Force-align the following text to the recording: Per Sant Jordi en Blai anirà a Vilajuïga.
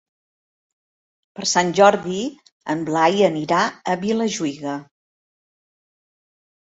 Per 1.39 1.45
Sant 1.51 1.69
Jordi 1.81 2.17
en 2.75 2.81
Blai 2.87 3.21
anirà 3.29 3.61
a 3.95 3.99
Vilajuïga. 4.07 4.75